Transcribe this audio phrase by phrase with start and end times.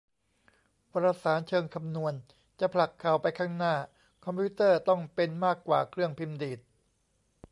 [0.91, 2.13] วารสารศาสตร์เชิงคำนวณ:
[2.59, 3.73] จะผลักข่าวไปข้างหน้า
[4.25, 6.59] คอมพิวเตอร์ต้องเป็นมากกว่าเครื่องพิมพ์ดีด